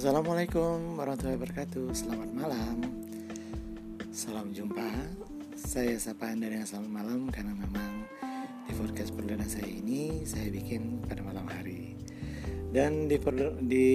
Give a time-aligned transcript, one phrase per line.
[0.00, 1.92] Assalamualaikum warahmatullahi wabarakatuh.
[1.92, 2.88] Selamat malam.
[4.08, 4.88] Salam jumpa.
[5.52, 8.08] Saya sapa anda dengan selamat malam Karena memang
[8.64, 12.00] di podcast perdana saya ini Saya bikin pada malam hari.
[12.72, 13.20] Dan di,
[13.68, 13.88] di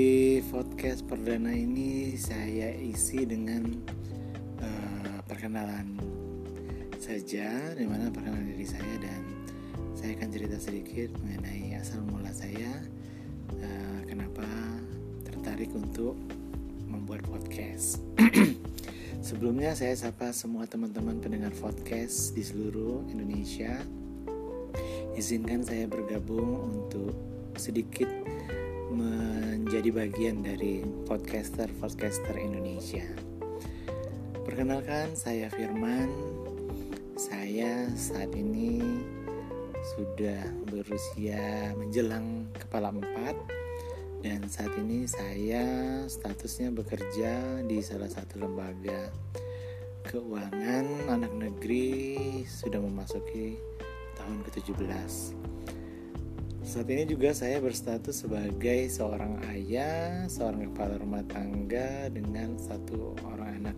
[0.46, 3.66] podcast perdana ini Saya isi dengan
[4.62, 5.98] uh, Perkenalan
[7.02, 9.42] saja Di mana perkenalan diri saya Dan
[9.98, 12.93] saya akan cerita sedikit Mengenai asal mula saya
[15.55, 16.19] tertarik untuk
[16.83, 18.04] membuat podcast.
[19.23, 23.79] Sebelumnya saya sapa semua teman-teman pendengar podcast di seluruh Indonesia.
[25.15, 27.15] Izinkan saya bergabung untuk
[27.55, 28.11] sedikit
[28.91, 33.08] menjadi bagian dari podcaster-podcaster Indonesia.
[34.44, 36.11] Perkenalkan saya Firman.
[37.16, 38.83] Saya saat ini
[39.95, 43.64] sudah berusia menjelang kepala empat
[44.26, 45.62] dan saat ini saya
[46.09, 49.14] statusnya bekerja di salah satu lembaga
[50.02, 53.53] keuangan anak negeri sudah memasuki
[54.18, 55.14] tahun ke-17
[56.66, 63.62] saat ini juga saya berstatus sebagai seorang ayah, seorang kepala rumah tangga dengan satu orang
[63.62, 63.78] anak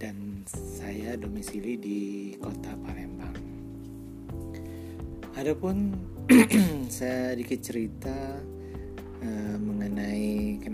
[0.00, 2.00] dan saya domisili di
[2.40, 3.36] kota Palembang.
[5.36, 5.92] Adapun
[6.88, 8.16] saya sedikit cerita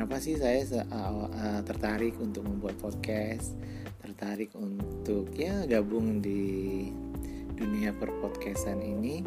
[0.07, 3.59] kenapa sih saya uh, tertarik untuk membuat podcast,
[3.99, 6.87] tertarik untuk ya gabung di
[7.59, 9.27] dunia perpodcastan ini.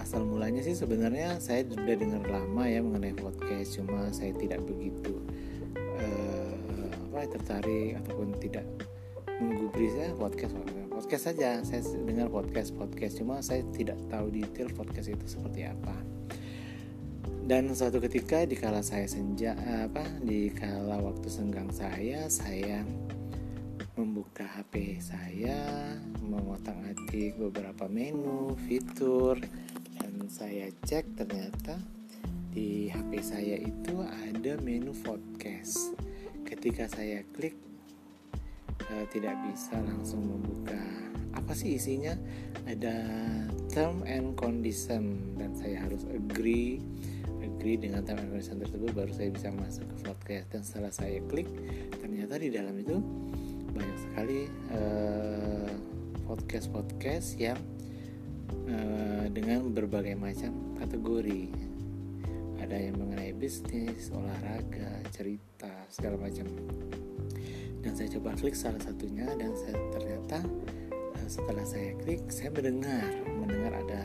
[0.00, 5.20] Asal mulanya sih sebenarnya saya sudah dengar lama ya mengenai podcast, cuma saya tidak begitu
[5.76, 8.64] uh, tertarik ataupun tidak
[9.36, 10.56] menggubris ya podcast
[10.88, 11.60] podcast saja.
[11.60, 16.09] Saya dengar podcast podcast cuma saya tidak tahu detail podcast itu seperti apa
[17.50, 22.86] dan suatu ketika di kala saya senja apa di kala waktu senggang saya saya
[23.98, 25.58] membuka HP saya
[26.22, 29.34] mengotak-atik beberapa menu fitur
[29.98, 31.74] dan saya cek ternyata
[32.54, 35.94] di HP saya itu ada menu podcast.
[36.42, 37.54] Ketika saya klik
[38.90, 40.82] uh, tidak bisa langsung membuka.
[41.30, 42.10] Apa sih isinya?
[42.66, 43.06] Ada
[43.70, 45.34] term and condition.
[45.38, 46.82] Dan saya harus agree
[47.40, 50.46] agree dengan term and condition tersebut baru saya bisa masuk ke podcast.
[50.52, 51.48] Dan setelah saya klik
[52.02, 52.96] ternyata di dalam itu
[53.70, 54.40] banyak sekali
[54.74, 55.72] uh,
[56.26, 57.58] podcast podcast yang
[58.66, 61.70] uh, dengan berbagai macam kategori.
[62.60, 66.46] Ada yang mengenai bisnis olahraga cerita segala macam.
[67.80, 70.44] Dan saya coba klik salah satunya dan saya ternyata
[71.30, 73.06] setelah saya klik saya mendengar
[73.38, 74.02] mendengar ada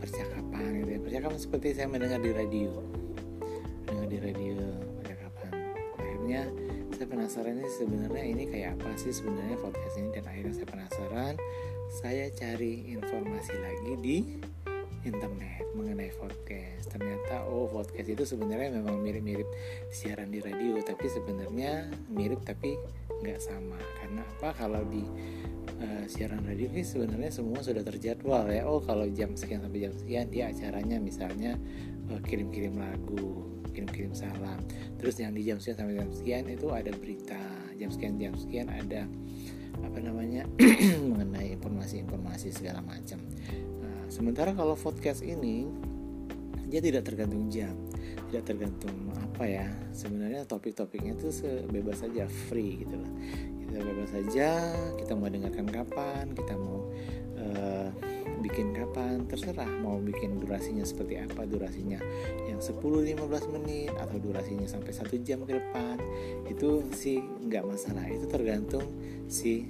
[0.00, 1.00] percakapan gitu ya.
[1.02, 2.72] Percakapan seperti saya mendengar di radio.
[3.84, 4.58] Mendengar di radio
[5.02, 5.52] percakapan.
[6.00, 6.42] Akhirnya
[6.96, 10.08] saya penasaran ini sebenarnya ini kayak apa sih sebenarnya podcast ini?
[10.14, 11.34] Dan akhirnya saya penasaran
[11.90, 14.16] saya cari informasi lagi di
[15.04, 16.94] internet mengenai podcast.
[16.94, 19.48] Ternyata oh podcast itu sebenarnya memang mirip-mirip
[19.92, 22.76] siaran di radio tapi sebenarnya mirip tapi
[23.20, 23.78] nggak sama.
[24.00, 24.48] Karena apa?
[24.56, 25.04] Kalau di
[25.80, 28.66] uh, siaran radio ini sebenarnya semua sudah terjadwal ya.
[28.66, 31.56] Oh kalau jam sekian sampai jam sekian dia acaranya misalnya
[32.12, 34.60] uh, kirim-kirim lagu kirim-kirim salam.
[34.98, 37.40] Terus yang di jam sekian sampai jam sekian itu ada berita.
[37.78, 39.06] Jam sekian jam sekian ada
[39.80, 40.44] apa namanya
[41.10, 43.22] mengenai informasi-informasi segala macam.
[43.80, 45.70] Nah, sementara kalau podcast ini
[46.70, 47.74] dia tidak tergantung jam
[48.30, 49.66] tidak tergantung apa ya.
[49.90, 53.12] Sebenarnya topik-topiknya itu sebebas saja free gitu loh
[53.70, 54.50] kita bebas saja
[54.98, 56.90] kita mau dengarkan kapan kita mau
[57.38, 57.88] uh,
[58.42, 62.02] bikin kapan terserah mau bikin durasinya seperti apa durasinya
[62.50, 66.00] yang 10-15 menit atau durasinya sampai satu jam ke depan.
[66.48, 68.84] Itu sih nggak masalah itu tergantung
[69.28, 69.68] si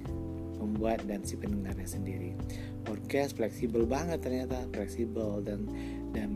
[0.55, 2.31] pembuat dan si pendengarnya sendiri.
[2.87, 5.67] Podcast fleksibel banget ternyata fleksibel dan
[6.15, 6.31] dan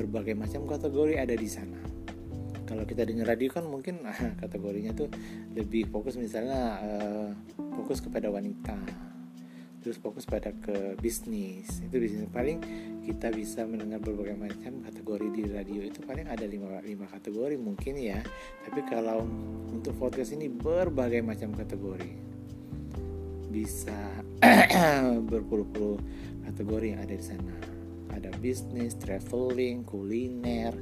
[0.00, 1.80] berbagai macam kategori ada di sana.
[2.64, 5.10] Kalau kita dengar radio kan mungkin nah, kategorinya tuh
[5.52, 7.28] lebih fokus misalnya uh,
[7.76, 8.78] fokus kepada wanita
[9.80, 11.80] terus fokus pada ke bisnis.
[11.80, 12.60] Itu bisnis paling
[13.04, 17.96] kita bisa mendengar berbagai macam kategori di radio itu paling ada lima, lima kategori mungkin
[17.96, 18.20] ya.
[18.68, 19.24] Tapi kalau
[19.72, 22.28] untuk podcast ini berbagai macam kategori.
[23.50, 23.96] Bisa
[25.32, 25.98] berpuluh-puluh
[26.46, 27.79] kategori yang ada di sana
[28.14, 30.74] ada bisnis traveling kuliner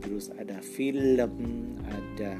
[0.00, 1.32] terus ada film
[1.88, 2.38] ada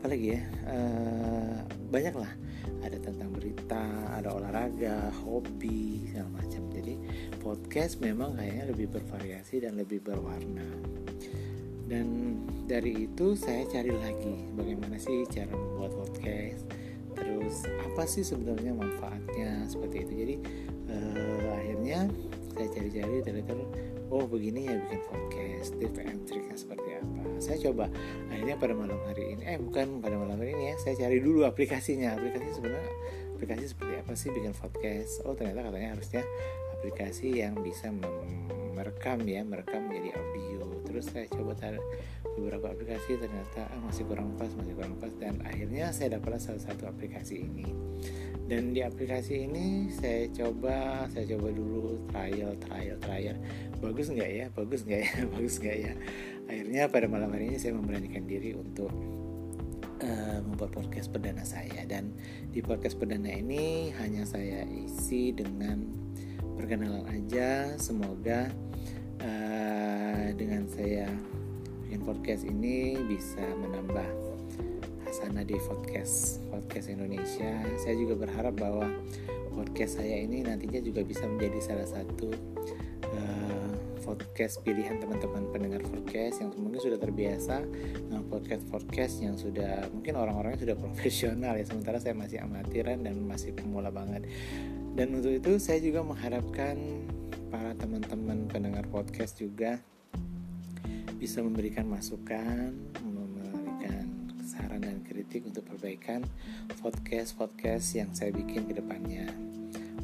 [0.00, 0.42] apa lagi ya?
[0.64, 1.60] Uh,
[1.92, 2.32] banyak lah.
[2.80, 3.84] Ada tentang berita
[4.16, 6.72] ada olahraga hobi segala macam.
[6.72, 6.96] Jadi
[7.36, 10.64] podcast memang kayaknya lebih bervariasi dan lebih berwarna.
[11.84, 16.64] Dan dari itu saya cari lagi bagaimana sih cara membuat podcast
[17.12, 20.12] terus apa sih sebenarnya manfaatnya seperti itu.
[20.16, 20.34] Jadi
[20.88, 22.08] uh, akhirnya
[22.54, 23.68] saya cari-cari dari terus
[24.10, 27.20] oh begini ya bikin podcast and triknya seperti apa.
[27.38, 27.86] Saya coba
[28.28, 31.46] akhirnya pada malam hari ini eh bukan pada malam hari ini ya saya cari dulu
[31.46, 32.18] aplikasinya.
[32.18, 32.92] Aplikasi sebenarnya
[33.38, 35.22] aplikasi seperti apa sih bikin podcast?
[35.24, 36.22] Oh ternyata katanya harusnya
[36.80, 37.94] aplikasi yang bisa
[38.74, 40.49] merekam ya merekam menjadi audio
[40.90, 41.54] terus saya coba
[42.34, 46.58] beberapa aplikasi ternyata ah, masih kurang pas masih kurang pas dan akhirnya saya dapat salah
[46.58, 47.70] satu aplikasi ini.
[48.50, 53.38] Dan di aplikasi ini saya coba saya coba dulu trial trial trial.
[53.78, 54.46] Bagus nggak ya?
[54.50, 55.12] Bagus nggak ya?
[55.38, 55.92] Bagus nggak ya?
[56.50, 58.90] Akhirnya pada malam hari ini saya memberanikan diri untuk
[60.02, 61.86] uh, membuat podcast perdana saya.
[61.86, 62.10] Dan
[62.50, 65.86] di podcast perdana ini hanya saya isi dengan
[66.58, 67.78] perkenalan aja.
[67.78, 68.50] Semoga
[69.20, 71.06] uh, dengan saya
[71.86, 74.08] bikin podcast ini bisa menambah
[75.04, 77.66] hasanah di podcast podcast Indonesia.
[77.82, 78.86] Saya juga berharap bahwa
[79.52, 82.30] podcast saya ini nantinya juga bisa menjadi salah satu
[83.10, 87.62] uh, podcast pilihan teman-teman pendengar podcast yang mungkin sudah terbiasa
[88.06, 91.64] dengan podcast podcast yang sudah mungkin orang-orangnya sudah profesional ya.
[91.66, 94.24] Sementara saya masih amatiran dan masih pemula banget.
[94.96, 96.74] Dan untuk itu saya juga mengharapkan
[97.50, 99.82] para teman-teman pendengar podcast juga
[101.18, 102.70] bisa memberikan masukan,
[103.02, 104.06] memberikan
[104.46, 106.22] saran dan kritik untuk perbaikan
[106.78, 109.26] podcast-podcast yang saya bikin ke depannya.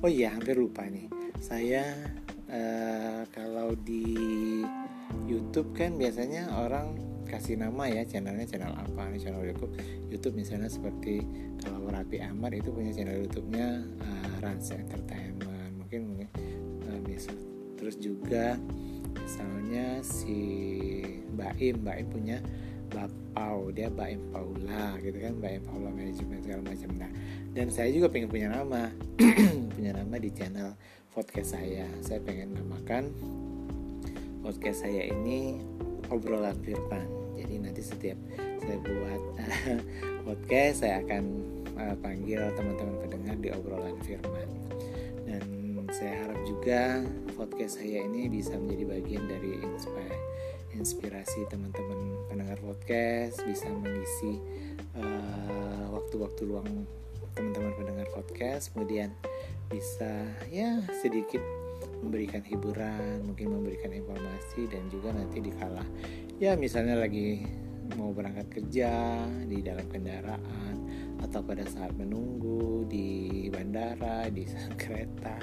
[0.02, 1.06] Oh iya, hampir lupa nih.
[1.38, 1.86] Saya
[2.50, 4.66] uh, kalau di
[5.30, 6.98] YouTube kan biasanya orang
[7.30, 9.74] kasih nama ya channelnya channel apa nih channel YouTube
[10.14, 11.26] YouTube misalnya seperti
[11.58, 16.22] kalau Rapi Amar itu punya channel YouTube-nya uh, Rans Entertainment mungkin
[17.80, 18.60] terus juga
[19.16, 20.38] misalnya si
[21.36, 22.38] Baim Baim punya
[22.86, 26.90] Bapau dia Baim Paula gitu kan Baim Paula manajemen segala macam.
[26.96, 27.10] Nah
[27.56, 28.92] dan saya juga pengen punya nama
[29.74, 30.76] punya nama di channel
[31.16, 31.88] podcast saya.
[32.04, 33.08] Saya pengen namakan
[34.44, 35.58] podcast saya ini
[36.12, 37.08] obrolan firman.
[37.36, 38.18] Jadi nanti setiap
[38.62, 39.22] saya buat
[40.28, 41.24] podcast saya akan
[41.80, 44.48] uh, panggil teman-teman pendengar di obrolan firman.
[45.26, 45.55] Dan
[45.94, 47.04] saya harap juga
[47.38, 49.62] podcast saya ini bisa menjadi bagian dari
[50.74, 54.42] inspirasi teman-teman pendengar podcast bisa mengisi
[54.98, 56.68] uh, waktu-waktu uh, luang
[57.38, 59.14] teman-teman pendengar podcast kemudian
[59.70, 61.40] bisa ya sedikit
[62.02, 65.84] memberikan hiburan mungkin memberikan informasi dan juga nanti dikala
[66.42, 67.46] ya misalnya lagi
[67.94, 70.75] mau berangkat kerja di dalam kendaraan
[71.26, 74.46] atau pada saat menunggu di bandara, di
[74.80, 75.36] kereta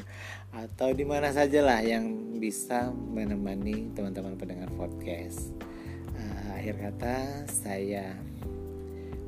[0.53, 5.51] atau di mana saja lah yang bisa menemani teman-teman pendengar podcast.
[6.13, 7.15] Uh, akhir kata
[7.49, 8.15] saya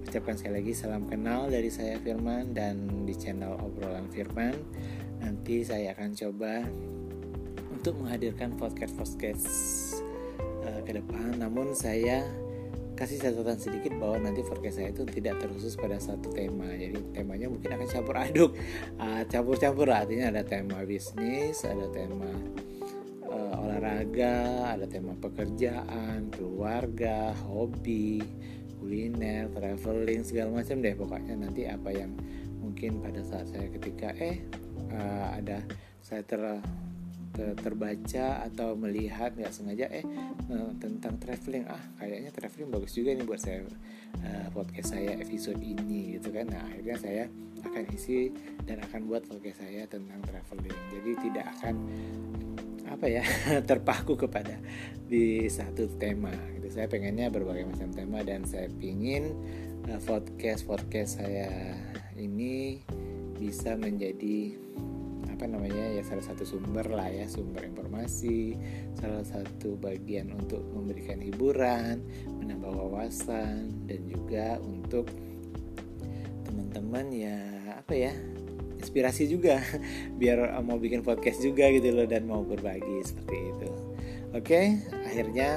[0.06, 4.54] ucapkan sekali lagi salam kenal dari saya Firman dan di channel obrolan Firman
[5.20, 6.62] nanti saya akan coba
[7.74, 9.50] untuk menghadirkan podcast-podcast
[10.64, 12.22] uh, ke depan namun saya
[12.96, 16.72] kasih catatan sedikit bahwa nanti forecast saya itu tidak terkhusus pada satu tema.
[16.72, 18.52] Jadi temanya mungkin akan campur aduk.
[18.96, 22.32] Uh, campur-campur artinya ada tema bisnis ada tema
[23.28, 28.24] uh, olahraga ada tema pekerjaan keluarga hobi
[28.80, 30.96] kuliner traveling segala macam deh.
[30.96, 32.16] Pokoknya nanti apa yang
[32.64, 34.40] mungkin pada saat saya ketika eh
[34.96, 35.60] uh, ada
[36.00, 36.42] saya ter
[37.36, 41.68] terbaca atau melihat nggak sengaja eh, eh tentang traveling.
[41.68, 43.68] Ah kayaknya traveling bagus juga nih buat saya
[44.24, 46.48] uh, podcast saya episode ini gitu kan.
[46.48, 47.24] Nah akhirnya saya
[47.66, 48.32] akan isi
[48.64, 50.78] dan akan buat podcast saya tentang traveling.
[50.94, 51.76] Jadi tidak akan
[52.86, 53.24] apa ya
[53.70, 54.56] terpaku kepada
[55.10, 56.72] di satu tema gitu.
[56.72, 59.36] Saya pengennya berbagai macam tema dan saya pingin
[59.90, 61.76] uh, podcast podcast saya
[62.16, 62.82] ini
[63.36, 64.56] bisa menjadi
[65.36, 68.56] apa namanya ya salah satu sumber lah ya sumber informasi
[68.96, 72.00] salah satu bagian untuk memberikan hiburan
[72.40, 75.12] menambah wawasan dan juga untuk
[76.48, 77.40] teman-teman ya
[77.76, 78.16] apa ya
[78.80, 79.60] inspirasi juga.
[80.22, 83.70] Biar mau bikin podcast juga gitu loh dan mau berbagi seperti itu.
[84.32, 85.52] Oke akhirnya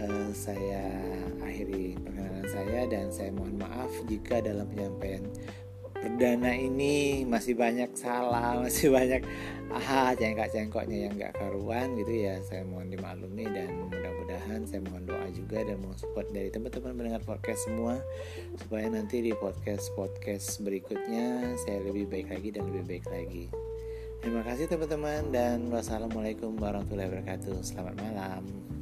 [0.00, 0.88] uh, saya
[1.44, 5.24] akhiri perkenalan saya dan saya mohon maaf jika dalam penyampaian
[5.98, 9.22] perdana ini masih banyak salah masih banyak
[9.68, 12.40] aha cengkok-cengkoknya yang gak karuan gitu ya.
[12.46, 17.22] Saya mohon dimaklumi dan mudah-mudahan saya mohon doa juga dan mohon support dari teman-teman mendengar
[17.26, 18.00] podcast semua
[18.56, 23.44] supaya nanti di podcast podcast berikutnya saya lebih baik lagi dan lebih baik lagi.
[24.18, 27.62] Terima kasih teman-teman dan wassalamualaikum warahmatullahi wabarakatuh.
[27.62, 28.77] Selamat malam